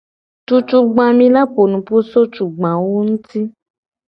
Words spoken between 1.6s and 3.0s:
nupo so tugbawo